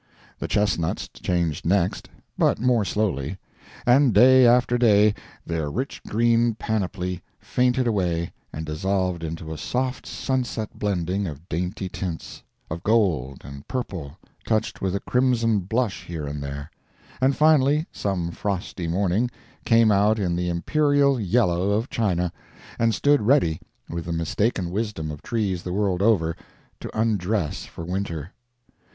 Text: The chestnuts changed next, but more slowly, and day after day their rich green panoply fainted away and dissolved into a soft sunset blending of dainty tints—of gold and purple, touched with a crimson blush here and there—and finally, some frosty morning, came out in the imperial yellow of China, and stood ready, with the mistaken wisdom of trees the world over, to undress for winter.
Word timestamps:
The 0.39 0.47
chestnuts 0.47 1.07
changed 1.09 1.63
next, 1.63 2.09
but 2.35 2.57
more 2.59 2.83
slowly, 2.83 3.37
and 3.85 4.15
day 4.15 4.47
after 4.47 4.75
day 4.79 5.13
their 5.45 5.69
rich 5.69 6.01
green 6.07 6.55
panoply 6.55 7.21
fainted 7.39 7.85
away 7.85 8.33
and 8.51 8.65
dissolved 8.65 9.23
into 9.23 9.53
a 9.53 9.59
soft 9.59 10.07
sunset 10.07 10.79
blending 10.79 11.27
of 11.27 11.47
dainty 11.47 11.87
tints—of 11.87 12.81
gold 12.81 13.43
and 13.45 13.67
purple, 13.67 14.17
touched 14.43 14.81
with 14.81 14.95
a 14.95 14.99
crimson 15.01 15.59
blush 15.59 16.05
here 16.05 16.25
and 16.25 16.41
there—and 16.41 17.35
finally, 17.35 17.85
some 17.91 18.31
frosty 18.31 18.87
morning, 18.87 19.29
came 19.65 19.91
out 19.91 20.17
in 20.17 20.35
the 20.35 20.49
imperial 20.49 21.19
yellow 21.19 21.69
of 21.69 21.91
China, 21.91 22.33
and 22.79 22.95
stood 22.95 23.21
ready, 23.21 23.61
with 23.87 24.05
the 24.05 24.11
mistaken 24.13 24.71
wisdom 24.71 25.11
of 25.11 25.21
trees 25.21 25.61
the 25.61 25.71
world 25.73 26.01
over, 26.01 26.35
to 26.79 26.99
undress 26.99 27.65
for 27.65 27.85
winter. 27.85 28.33